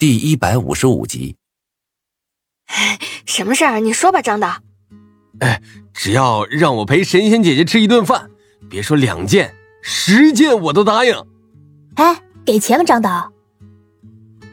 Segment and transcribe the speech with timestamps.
[0.00, 1.36] 第一百五十五集。
[3.26, 3.80] 什么事儿？
[3.80, 4.56] 你说吧，张导。
[5.40, 5.60] 哎，
[5.92, 8.30] 只要让我陪神仙姐姐吃一顿饭，
[8.70, 11.14] 别说两件，十件我都答应。
[11.96, 13.30] 哎，给钱吧，张导？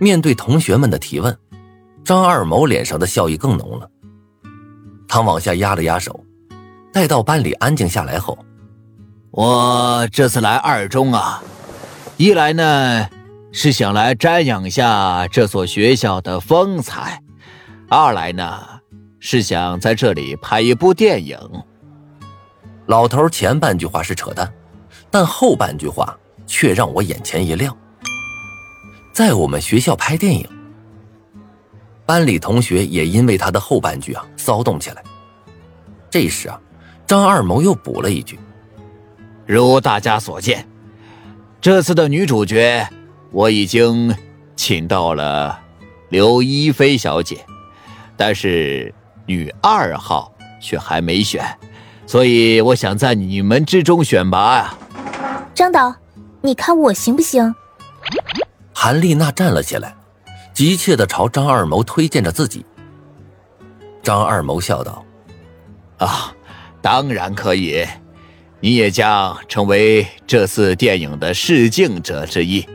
[0.00, 1.38] 面对同学们的提问，
[2.04, 3.88] 张二谋脸上的笑意更浓了。
[5.06, 6.24] 他往下压了压手，
[6.92, 8.36] 待到班里安静下来后，
[9.30, 11.40] 我这次来二中啊，
[12.16, 13.08] 一来呢
[13.58, 17.22] 是想来瞻仰下这所学校的风采，
[17.88, 18.62] 二来呢
[19.18, 21.38] 是想在这里拍一部电影。
[22.84, 24.52] 老头前半句话是扯淡，
[25.10, 26.14] 但后半句话
[26.46, 27.74] 却让我眼前一亮。
[29.10, 30.46] 在我们学校拍电影。
[32.04, 35.02] 班里同学也因为他的后半句啊骚动起来。
[36.10, 36.60] 这时啊，
[37.06, 38.38] 张二谋又补了一句
[39.46, 40.68] ：“如大家所见，
[41.58, 42.86] 这次的女主角
[43.30, 44.14] 我已经
[44.54, 45.58] 请到了
[46.08, 47.44] 刘一菲小姐，
[48.16, 48.94] 但是
[49.26, 51.44] 女二号却还没选，
[52.06, 54.78] 所以我想在你们之中选拔啊。”
[55.54, 55.94] 张导，
[56.42, 57.54] 你看我行不行？
[58.72, 59.94] 韩丽娜站了起来。
[60.54, 62.64] 急切的朝张二谋推荐着自己。
[64.02, 65.04] 张二谋笑道
[65.98, 66.32] ：“啊，
[66.80, 67.84] 当然可以，
[68.60, 72.66] 你也将成为这次电影的试镜者之一。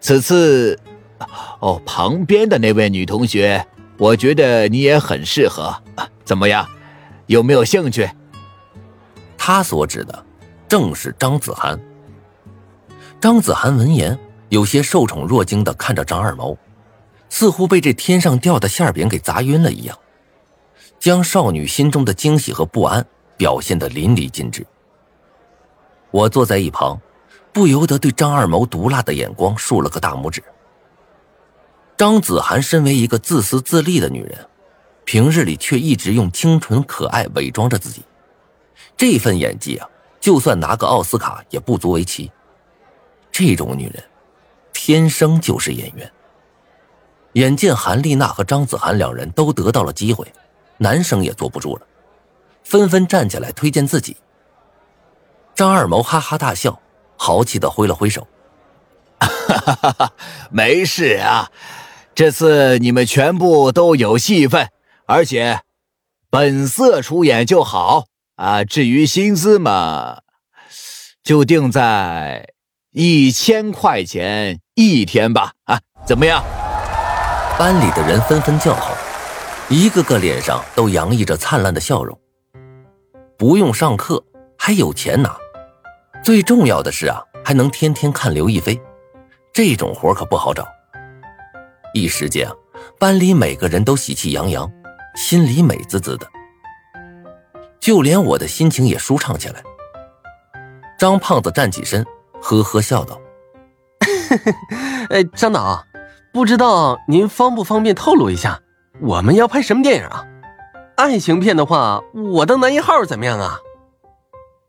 [0.00, 0.78] 此次，
[1.60, 3.66] 哦，旁边的那位女同学，
[3.98, 5.74] 我觉得你也很适合。
[6.24, 6.68] 怎么样，
[7.26, 8.08] 有没有兴趣？”
[9.36, 10.24] 他所指的，
[10.68, 11.80] 正是张子涵。
[13.20, 16.56] 张子涵闻言，有些受宠若惊的看着张二毛。
[17.30, 19.98] 似乎被这天上掉的馅饼给砸晕了一样，
[20.98, 23.04] 将少女心中的惊喜和不安
[23.36, 24.66] 表现得淋漓尽致。
[26.10, 26.98] 我坐在一旁，
[27.58, 30.40] 不由得对张二谋毒辣的眼光竖了个大拇指。
[31.96, 34.46] 张子涵身为一个自私自利的女人，
[35.04, 38.04] 平日里却一直用清纯可爱伪装着自己，
[38.96, 39.88] 这份演技啊，
[40.20, 42.30] 就算拿个奥斯卡也不足为奇。
[43.32, 44.04] 这种女人，
[44.72, 46.08] 天生就是演员。
[47.32, 50.32] 眼见韩丽娜和张子涵两人都得到了机会，
[50.76, 51.82] 男生也坐不住了，
[52.62, 54.16] 纷纷站起来推荐自己。
[55.56, 56.80] 张二谋哈哈大笑，
[57.18, 58.26] 豪气的挥了挥手
[59.20, 59.28] ：“哈
[59.76, 60.12] 哈哈，
[60.50, 61.50] 没事啊，
[62.14, 64.68] 这次你们全部都有戏份，
[65.06, 65.60] 而且
[66.30, 68.04] 本色出演就好
[68.36, 68.64] 啊。
[68.64, 70.20] 至于薪资嘛，
[71.22, 72.54] 就定在
[72.92, 75.52] 一千块钱一天吧。
[75.64, 76.42] 啊，怎么样？”
[77.58, 78.96] 班里的人纷纷叫好，
[79.68, 82.16] 一个个脸上都洋溢着灿烂的笑容。
[83.36, 84.24] 不用上课，
[84.56, 85.36] 还有钱拿，
[86.22, 88.80] 最重要的是啊，还能天天看刘亦菲，
[89.52, 90.66] 这种活可不好找。
[91.94, 92.54] 一时间啊，
[92.98, 94.70] 班里每个人都喜气洋洋，
[95.14, 96.26] 心里美滋滋的，
[97.80, 99.62] 就连我的心情也舒畅起来。
[100.98, 102.04] 张胖子站起身，
[102.42, 103.20] 呵呵笑道：
[105.10, 105.84] “哎，张导。”
[106.30, 108.60] 不知道您方不方便透露一下，
[109.00, 110.24] 我们要拍什么电影啊？
[110.94, 113.58] 爱情片的话，我当男一号怎么样啊？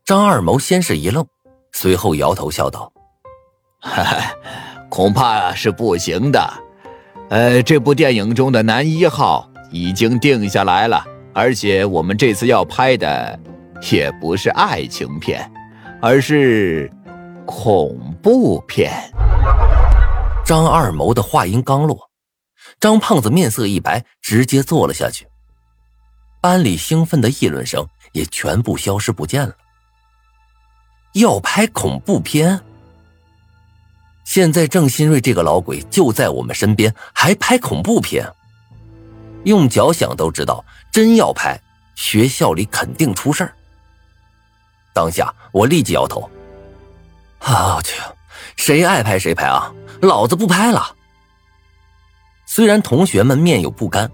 [0.05, 1.27] 张二毛先是一愣，
[1.71, 2.91] 随后摇头笑道：
[4.89, 6.53] “恐怕是不行的。
[7.29, 13.39] 呃，这部电影中的男一号已经定下来了，而且我们这次要拍的
[13.91, 15.49] 也不是爱情片，
[16.01, 16.91] 而是
[17.45, 18.91] 恐怖片。”
[20.43, 22.09] 张二谋的话音刚落，
[22.79, 25.27] 张胖子面色一白，直接坐了下去。
[26.41, 29.53] 班里兴奋的议论声也全部消失不见了。
[31.13, 32.59] 要拍恐怖片？
[34.23, 38.31] 现在郑新瑞这个老鬼就在我们身边，还拍恐怖片？
[39.45, 41.59] 用脚想都知道，真要拍，
[41.95, 43.53] 学校里肯定出事儿。
[44.93, 46.29] 当下我立即摇头
[47.41, 47.99] ：“我去，
[48.55, 50.95] 谁爱拍谁拍啊！”老子不拍了。
[52.45, 54.09] 虽然同学们面有不甘，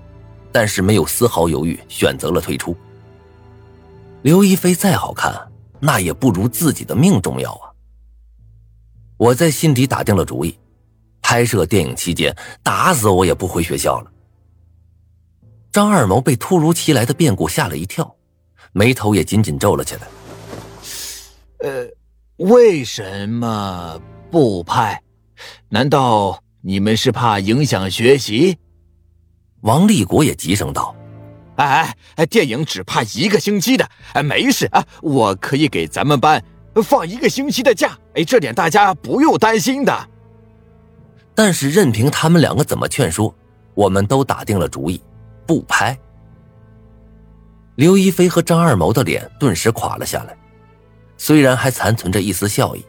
[0.51, 2.75] 但是没有丝毫犹豫，选择了退出。
[4.21, 5.33] 刘亦菲再好看，
[5.85, 7.69] 那也不如自己的命重要啊！
[9.17, 10.57] 我在心底打定了主意，
[11.21, 14.11] 拍摄电影期间，打死我也不回学校了。
[15.71, 18.15] 张二毛被突如其来的变故吓了一跳，
[18.71, 20.01] 眉头也紧紧皱了起来。
[21.59, 21.87] 呃，
[22.37, 25.01] 为什么不拍？
[25.69, 28.57] 难道你们是怕影响学习？
[29.61, 30.94] 王立国也急声道
[31.55, 36.43] ：“哎哎哎，电影只拍一个星期的，哎，没事啊，我可以给咱们班
[36.83, 40.09] 放一个星期的假，哎，这点大家不用担心的。”
[41.33, 43.33] 但是任凭他们两个怎么劝说，
[43.73, 45.01] 我们都打定了主意，
[45.45, 45.97] 不拍。
[47.75, 50.37] 刘一飞和张二毛的脸顿时垮了下来，
[51.17, 52.85] 虽然还残存着一丝笑意，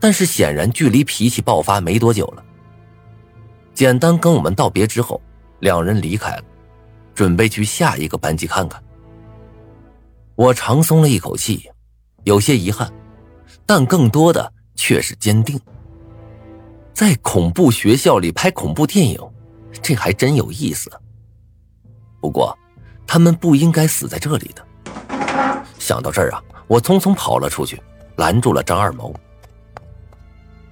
[0.00, 2.44] 但是显然距离脾气爆发没多久了。
[3.74, 5.22] 简单跟我们道别之后，
[5.60, 6.42] 两人离开了，
[7.18, 8.80] 准备去下一个班级看看。
[10.36, 11.68] 我长松了一口气，
[12.22, 12.88] 有些遗憾，
[13.66, 15.60] 但更多的却是坚定。
[16.94, 19.20] 在恐怖学校里拍恐怖电影，
[19.82, 20.88] 这还真有意思。
[22.20, 22.56] 不过，
[23.04, 24.64] 他们不应该死在这里的。
[25.76, 27.82] 想到这儿啊，我匆匆跑了出去，
[28.14, 29.12] 拦住了张二谋。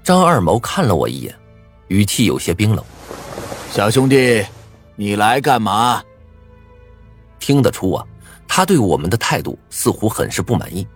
[0.04, 1.34] 张二谋看了我一眼，
[1.88, 2.84] 语气有些冰冷
[3.72, 4.46] ：“小兄弟，
[4.94, 6.00] 你来干嘛？”
[7.46, 8.04] 听得出啊。
[8.48, 10.86] 他对我们的态度似乎很是不满意，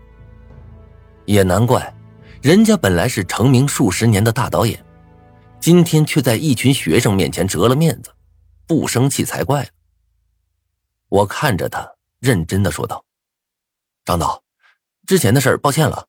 [1.26, 1.94] 也难怪，
[2.42, 4.84] 人家本来是成名数十年的大导演，
[5.60, 8.12] 今天却在一群学生面前折了面子，
[8.66, 9.68] 不生气才怪。
[11.08, 11.88] 我看着他，
[12.18, 13.04] 认真的说道
[14.04, 14.42] ：“张导，
[15.06, 16.06] 之前的事儿抱歉了，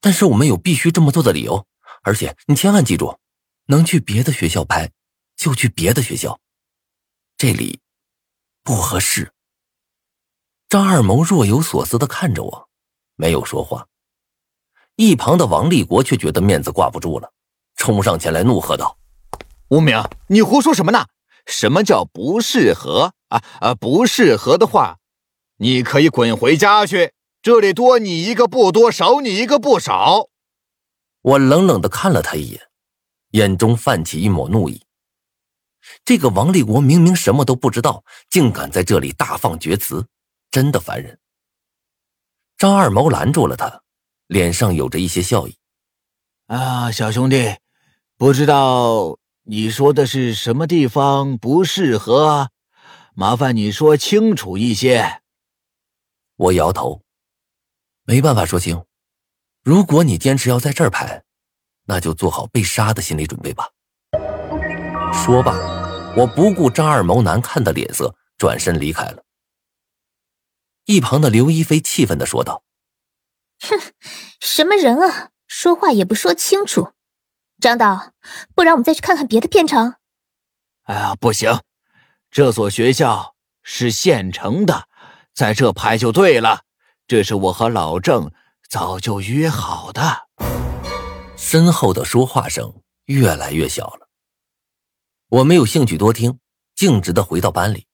[0.00, 1.66] 但是我们有必须这么做的理由，
[2.02, 3.18] 而且你千万记住，
[3.66, 4.90] 能去别的学校拍，
[5.36, 6.38] 就去别的学校，
[7.36, 7.80] 这里
[8.62, 9.32] 不合适。”
[10.68, 12.68] 张二谋若有所思的看着我，
[13.14, 13.86] 没有说话。
[14.96, 17.32] 一旁的王立国却觉得面子挂不住了，
[17.76, 18.98] 冲上前来怒喝道
[19.70, 21.06] ：“吴明，你胡说什么呢？
[21.46, 23.74] 什么叫不适合啊啊！
[23.74, 24.98] 不适合的话，
[25.58, 27.12] 你可以滚回家去。
[27.40, 30.30] 这里多你一个不多，少你一个不少。”
[31.22, 32.60] 我冷冷的看了他一眼，
[33.30, 34.82] 眼中泛起一抹怒意。
[36.04, 40.04] 这个王立国明明什么都不知道，竟敢在这里大放厥词。
[40.56, 41.18] 真的烦人。
[42.56, 43.82] 张二毛拦住了他，
[44.26, 45.58] 脸上有着一些笑意。
[46.46, 47.58] 啊，小兄弟，
[48.16, 52.48] 不知道你说的是什么地方不适合，
[53.14, 55.20] 麻烦你说清楚一些。
[56.36, 57.02] 我摇头，
[58.04, 58.82] 没办法说清。
[59.62, 61.22] 如果你坚持要在这儿拍，
[61.84, 63.68] 那就做好被杀的心理准备吧。
[65.12, 65.52] 说罢，
[66.16, 69.22] 我不顾张二毛难看的脸色，转身离开了。
[70.86, 72.62] 一旁的刘一飞气愤的说道
[73.60, 73.92] ：“哼，
[74.40, 76.92] 什么人啊，说话也不说清楚。
[77.60, 78.12] 张导，
[78.54, 79.96] 不然我们再去看看别的片场。
[80.86, 81.60] ”“哎呀，不行，
[82.30, 84.88] 这所学校是县城的，
[85.34, 86.62] 在这拍就对了。
[87.08, 88.32] 这是我和老郑
[88.68, 90.28] 早就约好的。”
[91.36, 94.08] 身后的说话声越来越小了。
[95.28, 96.38] 我没有兴趣多听，
[96.76, 97.88] 径直的回到班里。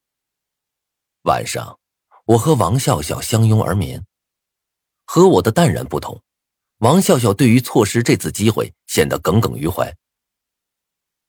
[1.23, 1.79] 晚上。
[2.25, 4.05] 我和王笑笑相拥而眠。
[5.05, 6.21] 和我的淡然不同，
[6.77, 9.95] 王笑笑对于错失这次机会显得耿耿于怀。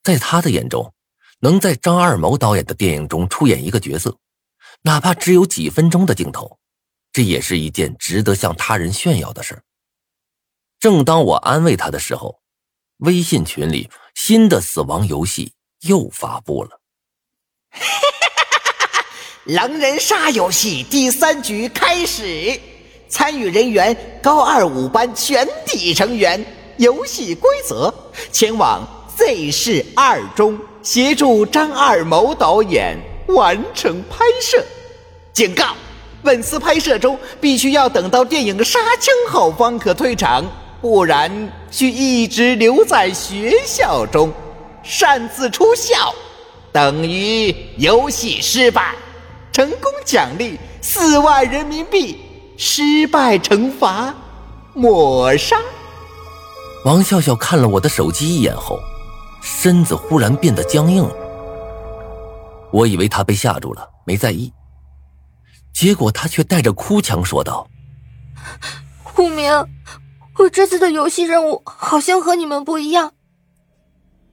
[0.03, 0.95] 在他的眼中，
[1.41, 4.19] 能在张二谋导演的电影中出演一个角色，
[4.83, 6.59] 哪怕只有几分钟的镜头，
[7.13, 9.63] 这也是一件值得向他人炫耀的事
[10.79, 12.41] 正当我安慰他的时候，
[12.99, 16.81] 微信群里新的死亡游戏又发布了。
[19.45, 22.59] 狼人杀游戏第三局开始，
[23.11, 26.43] 参与人员高二五班全体成员。
[26.79, 27.93] 游戏规则：
[28.33, 28.83] 前往
[29.15, 32.97] Z 市二中协助张二谋导演
[33.29, 34.65] 完成拍摄。
[35.35, 35.77] 警告：
[36.23, 40.43] 本次拍摄中必须要等到电影杀青后方可退场，
[40.81, 44.33] 不然需一直留在学校中。
[44.83, 46.15] 擅自出校
[46.73, 48.95] 等于游戏失败。
[49.55, 52.19] 成功奖励四万人民币，
[52.59, 54.13] 失败惩罚
[54.75, 55.57] 抹杀。
[56.85, 58.81] 王笑笑看了我的手机一眼后，
[59.41, 61.15] 身子忽然变得僵硬了。
[62.73, 64.53] 我以为他被吓住了，没在意。
[65.73, 67.69] 结果他却带着哭腔说道
[69.15, 69.53] ：“顾明，
[70.41, 73.13] 我这次的游戏任务好像和你们不一样。”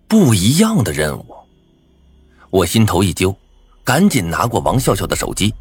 [0.09, 1.35] 不一样的任务，
[2.49, 3.35] 我心头一揪。
[3.83, 5.53] 赶紧拿过王笑笑的手机，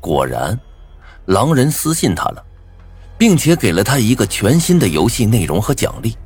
[0.00, 0.58] 果然，
[1.26, 2.44] 狼人私信他了，
[3.18, 6.16] 并且给了他一个全新的游戏内容和奖励。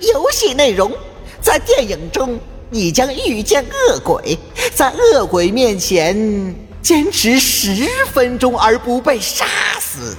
[0.00, 0.92] 游戏内容：
[1.40, 2.38] 在电影中，
[2.70, 4.38] 你将遇见恶鬼，
[4.74, 9.46] 在恶鬼面前坚持十分钟而不被杀
[9.80, 10.16] 死，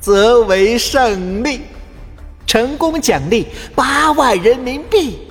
[0.00, 1.60] 则为胜利。
[2.46, 5.29] 成功奖励八万人民币。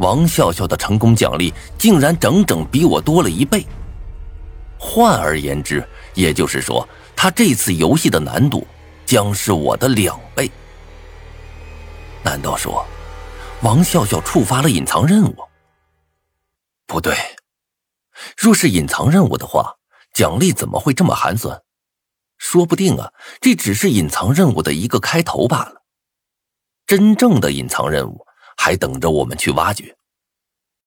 [0.00, 3.66] 王笑笑的成功奖励竟然整整比我多了一倍。
[4.78, 8.66] 换而言之，也就是说，他这次游戏的难度
[9.04, 10.50] 将是我的两倍。
[12.22, 12.84] 难道说
[13.62, 15.36] 王笑笑触发了隐藏任务？
[16.86, 17.14] 不对，
[18.38, 19.76] 若是隐藏任务的话，
[20.14, 21.60] 奖励怎么会这么寒酸？
[22.38, 25.82] 说不定啊，这只是隐藏任务的一个开头罢了。
[26.86, 28.26] 真正的隐藏任务
[28.62, 29.99] 还等着我们去挖掘。